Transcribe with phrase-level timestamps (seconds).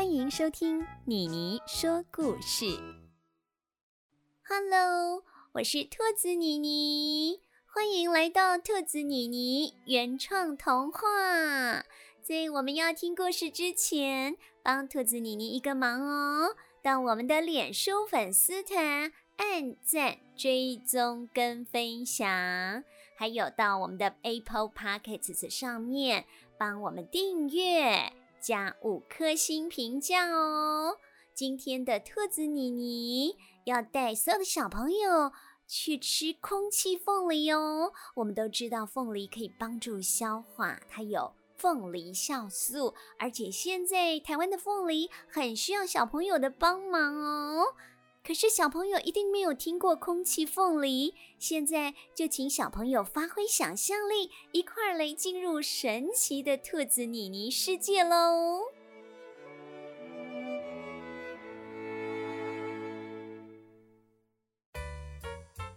[0.00, 2.64] 欢迎收听妮妮说故事。
[4.48, 5.22] Hello，
[5.52, 11.84] 我是兔子妮妮，欢迎来到兔子妮妮原创童话。
[12.22, 22.26] 在我们要听故事之前，帮兔子妮妮一个忙哦，到我们的脸书粉丝团按赞、追踪跟分享，
[23.18, 26.24] 还有到我们的 Apple Pockets 上面
[26.56, 28.14] 帮我们订阅。
[28.40, 30.96] 加五颗星评价哦！
[31.34, 35.32] 今天的兔子妮妮要带所有的小朋友
[35.66, 37.92] 去吃空气凤梨哦。
[38.16, 47.74] 我们都知道凤梨可以帮助消化，它有凤梨酵素，而且现在台湾的凤梨很需要小朋友的帮忙哦。
[48.22, 58.60] 可是小朋友一定没有听过空气凤梨，现在就请小朋友发挥想象力，一块儿来进入神奇的兔子妮妮世界喽！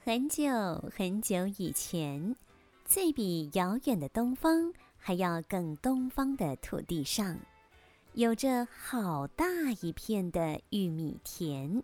[0.00, 0.44] 很久
[0.94, 2.36] 很久以前，
[2.84, 7.38] 在比遥远的东方还要更东方的土地上，
[8.12, 9.46] 有着好大
[9.80, 11.82] 一片的玉米田。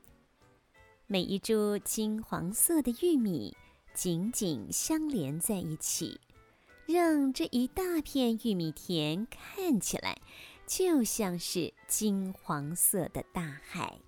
[1.13, 3.53] 每一株金黄色的玉米
[3.93, 6.21] 紧紧相连在一起，
[6.87, 10.17] 让这一大片玉米田看起来
[10.69, 13.99] 就像是金黄色的大海。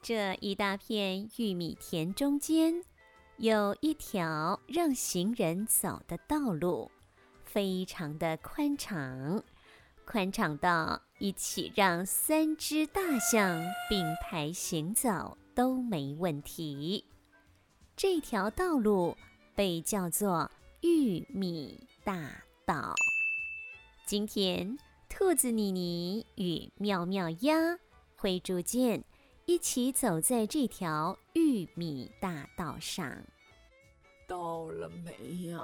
[0.00, 2.82] 这一大片玉米田中间
[3.36, 6.90] 有一条让行人走的道路，
[7.44, 9.44] 非常的宽敞，
[10.06, 15.36] 宽敞到一起让三只大象并排行走。
[15.60, 17.04] 都没问题。
[17.94, 19.14] 这条道路
[19.54, 22.94] 被叫做玉米大道。
[24.06, 27.78] 今天，兔子妮妮与妙妙鸭、
[28.16, 29.04] 灰猪见
[29.44, 33.14] 一起走在这条玉米大道上。
[34.26, 35.60] 到了没呀？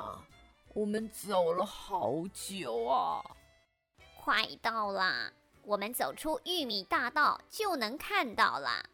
[0.74, 3.24] 我们走了好久啊！
[4.22, 5.32] 快到了，
[5.62, 8.84] 我们走出玉米大道就能看到了。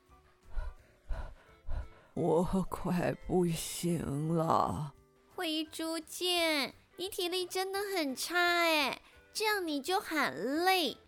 [2.15, 4.93] 我快不行了，
[5.35, 9.01] 灰猪见，你体力真的很差哎，
[9.33, 10.99] 这样你就很累。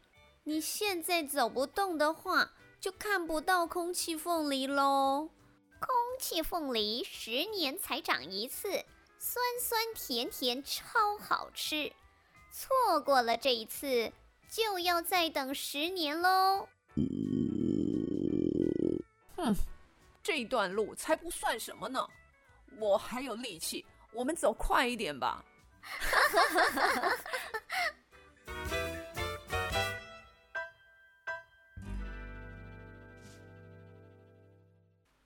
[0.45, 5.29] 你现在走不动的话，就看不到空气凤梨喽。
[5.79, 5.89] 空
[6.19, 8.69] 气凤梨十年才长一次，
[9.19, 11.93] 酸酸甜甜，超好吃。
[12.51, 14.11] 错过了这一次，
[14.51, 16.67] 就要再等十年喽。
[19.37, 19.55] 哼。
[20.25, 22.09] 这段路才不算什么呢，
[22.79, 25.45] 我还有力气，我们走快一点吧。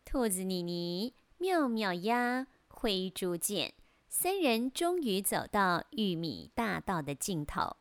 [0.05, 3.75] 兔子妮妮、妙妙鸭、灰猪见
[4.09, 7.77] 三人终于走到玉米大道的尽头，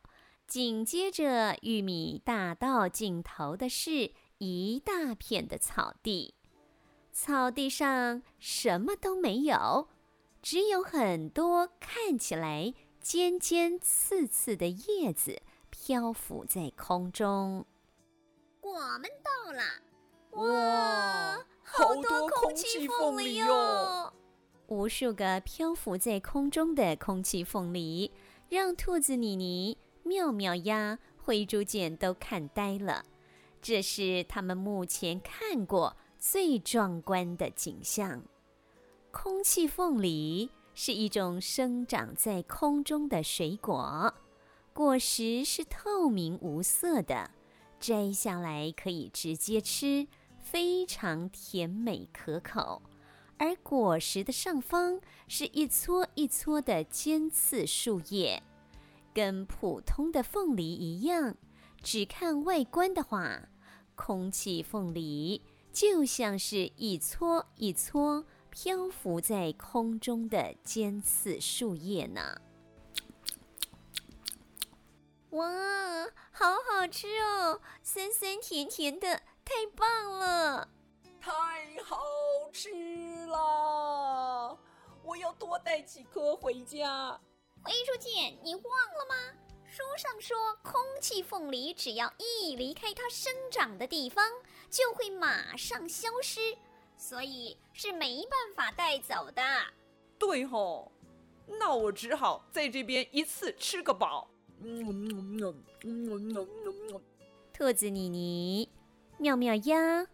[0.46, 6.36] 紧接着玉米大道尽头的是一大片的草地。
[7.20, 9.88] 草地上什么都没有，
[10.40, 17.66] 只有很多看起来尖尖刺刺的叶子漂浮在空中。
[18.60, 19.62] 我们到了！
[20.30, 24.12] 哇，好多空气凤梨哟！
[24.68, 28.12] 无数个漂浮在空中的空气凤梨，
[28.48, 33.04] 让兔子妮妮、妙妙鸭、灰猪见都看呆了。
[33.60, 38.20] 这是他们目前看过最壮观的景象，
[39.12, 44.12] 空气凤梨是一种生长在空中的水果，
[44.72, 47.30] 果实是透明无色的，
[47.78, 50.08] 摘下来可以直接吃，
[50.42, 52.82] 非常甜美可口。
[53.36, 58.42] 而果实的上方是一撮一撮的尖刺树叶，
[59.14, 61.36] 跟普通的凤梨一样。
[61.80, 63.40] 只看外观的话，
[63.94, 65.40] 空气凤梨。
[65.78, 72.40] 就像是一撮一撮漂浮在空中的尖刺树叶呢。
[75.30, 75.46] 哇，
[76.32, 80.68] 好好吃哦，酸酸甜甜的，太棒了！
[81.20, 81.30] 太
[81.84, 81.96] 好
[82.52, 84.58] 吃了，
[85.04, 87.20] 我要多带几颗回家。
[87.62, 89.14] 灰书记，你忘了吗？
[89.64, 94.28] 书上说，空气凤梨只要一离开它生长的地方，
[94.70, 96.56] 就会马上消失，
[96.96, 99.42] 所以是没办法带走的。
[100.18, 100.92] 对吼，
[101.46, 104.28] 那我只好在这边一次吃个饱。
[107.52, 108.68] 兔子妮妮、
[109.16, 110.06] 妙妙鸭、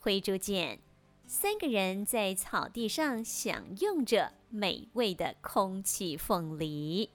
[0.00, 0.80] 灰猪见
[1.26, 7.10] 三个人在草地上享用着美味的空气凤梨。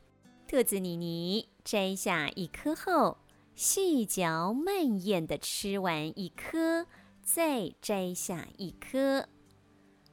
[0.47, 3.17] 兔子妮妮摘下一颗后，
[3.57, 6.85] 细嚼慢咽地吃完一颗，
[7.23, 9.27] 再摘下一颗。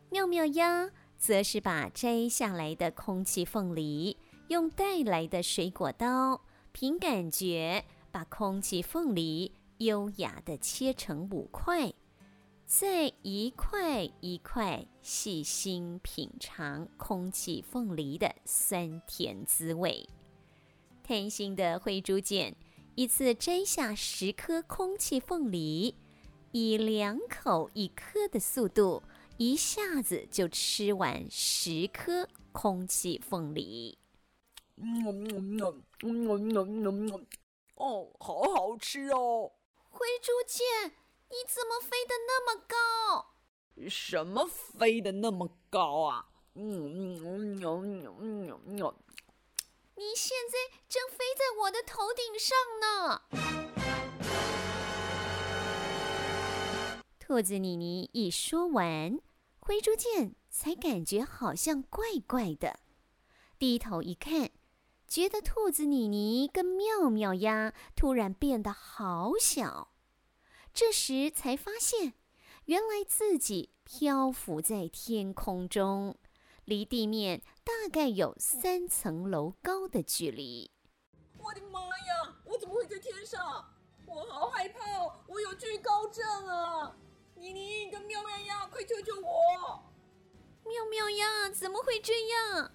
[0.09, 4.17] 妙妙鸭则是把摘下来的空气凤梨
[4.49, 6.41] 用带来的水果刀，
[6.73, 11.93] 凭感觉把空气凤梨优雅地切成五块，
[12.65, 20.09] 再一块一块细心品尝空气凤梨的酸甜滋味。
[21.03, 22.57] 贪心的灰猪简
[22.97, 25.97] 一次摘下十颗空气凤梨，
[26.53, 29.03] 以两口一颗的速度，
[29.37, 33.99] 一下子就吃完十颗空气凤梨。
[37.75, 39.51] 哦，好好吃哦！
[39.91, 40.93] 灰猪见，
[41.29, 43.35] 你怎么飞得那么高？
[43.89, 46.29] 什么飞得那么高啊？
[46.55, 48.95] 嗯嗯嗯嗯嗯嗯。
[49.97, 53.23] 你现在正飞在我的头顶上呢。
[57.21, 59.21] 兔子妮妮一说完，
[59.61, 62.81] 灰猪见才感觉好像怪怪的，
[63.57, 64.51] 低头一看，
[65.07, 69.93] 觉得兔子妮妮跟妙妙鸭突然变得好小。
[70.73, 72.15] 这时才发现，
[72.65, 76.17] 原来自己漂浮在天空中。
[76.65, 80.71] 离地面大概有三层楼高的距离。
[81.39, 82.37] 我的妈呀！
[82.45, 83.65] 我怎么会在天上？
[84.07, 85.13] 我好害怕哦！
[85.27, 86.97] 我有惧高症啊！
[87.35, 89.83] 妮妮跟妙妙呀，快救救我！
[90.65, 92.73] 妙妙呀，怎么会这样？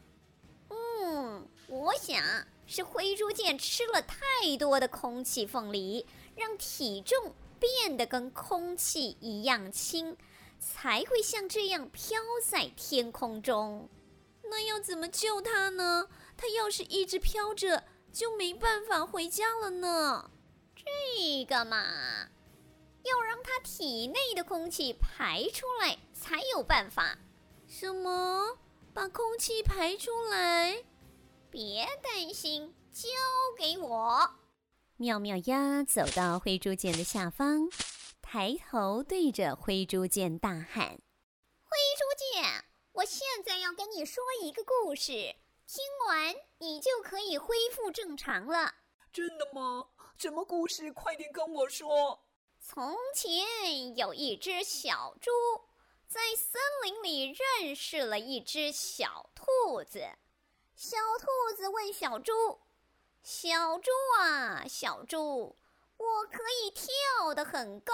[0.70, 2.22] 嗯，我想
[2.68, 6.06] 是灰猪见吃了太多的空气凤梨，
[6.36, 10.16] 让体重变得跟空气一样轻。
[10.60, 13.90] 才会像这样飘在天空中。
[14.44, 16.08] 那要怎么救它呢？
[16.36, 20.32] 它要是一直飘着，就没办法回家了呢。
[20.76, 22.30] 这个嘛，
[23.04, 27.18] 要让它体内的空气排出来才有办法。
[27.68, 28.58] 什么？
[28.94, 30.84] 把空气排出来？
[31.52, 33.08] 别担心，交
[33.58, 34.32] 给我。
[34.98, 37.70] 妙妙鸭走到灰猪见的下方。
[38.31, 40.90] 抬头对着灰猪见大喊
[41.66, 42.06] ：“灰猪
[42.36, 45.12] 见，我现在要跟你说一个故事，
[45.66, 48.76] 听完你就可以恢复正常了。
[49.12, 49.90] ”“真的吗？
[50.16, 50.92] 什么故事？
[50.92, 52.24] 快点跟我说。
[52.62, 55.31] ”“从前有一只小猪，
[56.08, 60.08] 在森林里认识了一只小兔子。
[60.76, 62.31] 小兔子问小猪
[63.24, 63.90] ：‘小猪
[64.20, 65.56] 啊，小猪。’”
[66.00, 67.94] 我可以跳得很高，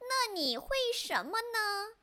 [0.00, 1.94] 那你会什么呢？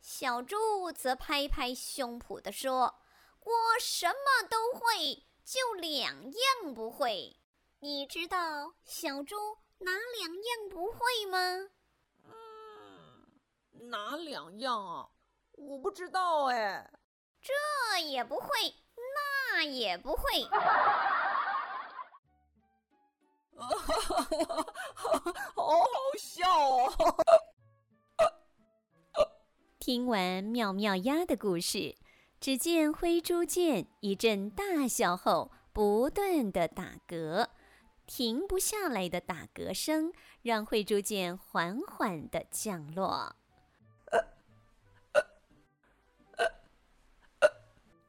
[0.00, 3.00] 小猪则拍拍胸脯地说
[3.44, 7.36] ：“我什么都会，就两样不会。
[7.80, 9.36] 你知道小猪
[9.78, 11.68] 哪两样不会吗
[12.24, 15.08] ？”“嗯，哪两样啊？
[15.52, 16.88] 我不知道哎。
[17.42, 18.48] ”“这也不会，
[18.96, 20.48] 那也不会。”
[23.94, 24.62] 哈哈
[24.94, 25.86] 哈哈好好
[26.18, 27.16] 笑哦！
[29.80, 31.96] 听完妙妙鸭的故事，
[32.40, 37.48] 只见灰猪见一阵大笑后，不断的打嗝，
[38.06, 43.34] 停不下来的打嗝声，让灰猪见缓缓的降落。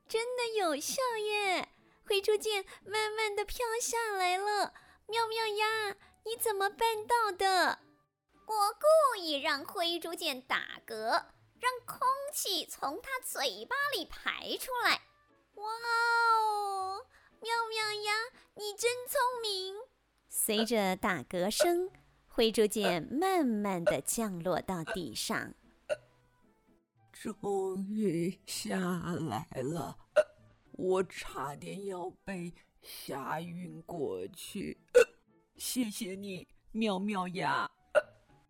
[0.07, 1.69] 真的有效耶！
[2.07, 4.73] 灰猪见慢慢的飘下来了。
[5.09, 5.89] 妙妙鸭，
[6.23, 7.79] 你怎么办到的？
[8.45, 11.25] 我故意让灰猪剑打嗝，
[11.59, 11.99] 让空
[12.31, 15.01] 气从它嘴巴里排出来。
[15.55, 15.65] 哇
[16.37, 17.07] 哦，
[17.41, 18.13] 妙妙鸭，
[18.53, 19.75] 你真聪明！
[20.27, 21.89] 随着打嗝声，
[22.27, 25.55] 灰猪剑慢慢的降落到地上。
[27.11, 29.97] 终于下来了，
[30.73, 32.53] 我差点要被。
[32.81, 34.77] 吓晕过去，
[35.57, 37.69] 谢谢你，妙妙鸭。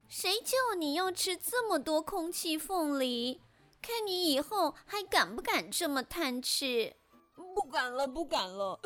[0.07, 3.41] 谁叫你要吃这么多空气凤梨？
[3.81, 6.95] 看你以后还敢不敢这么贪吃？
[7.55, 8.79] 不敢了，不敢了。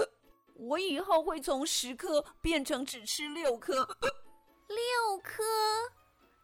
[0.56, 3.74] 我以后会从十颗变成只吃六颗。
[4.68, 5.44] 六颗？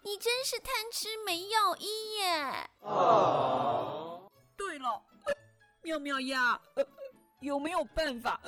[0.03, 2.69] 你真是贪吃没药医耶！
[2.79, 5.03] 哦，对了，
[5.83, 6.59] 妙妙呀，
[7.41, 8.41] 有没有办法？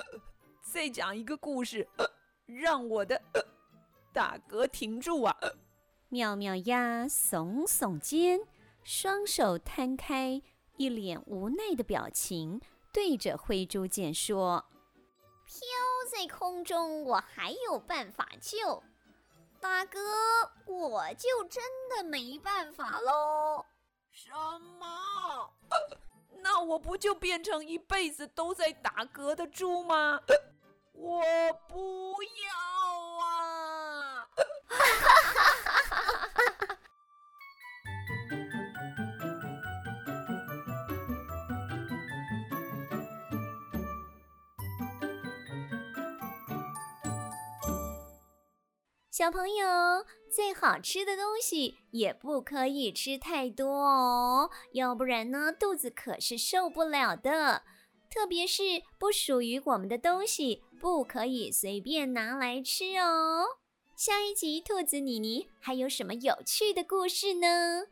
[0.71, 1.85] 再讲一个故事，
[2.47, 3.21] 让我的
[4.13, 5.35] 打嗝停住啊！
[6.07, 8.39] 妙妙鸭耸耸肩，
[8.81, 10.41] 双手摊开，
[10.77, 12.61] 一脸无奈的表情，
[12.93, 14.63] 对着灰猪剑说
[15.43, 15.57] ：“飘
[16.09, 18.81] 在空中，我还有办法救。
[19.59, 19.99] 大哥，
[20.67, 23.65] 我就真的没办法喽。”
[24.09, 24.31] 什
[24.79, 25.49] 么？
[26.41, 30.21] 那我不就变成一辈子都在打嗝的猪吗？
[31.03, 31.19] 我
[31.67, 32.53] 不要
[33.25, 34.27] 啊！
[49.09, 57.63] 小朋友，最好吃的东西也不可以吃太多哦，要不然呢，肚子可是受不了的。
[58.13, 63.45] 特别是不属于我们的东西，不可以随便拿来吃哦。
[63.95, 67.85] 下一集，兔子妮妮还有什么有趣的故事呢？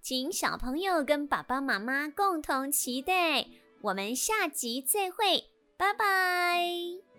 [0.00, 3.46] 请小朋友跟爸爸妈妈共同期待。
[3.80, 5.44] 我们下集再会，
[5.76, 7.13] 拜拜。